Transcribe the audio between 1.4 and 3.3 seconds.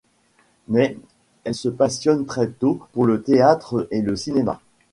elle se passionne très tôt pour le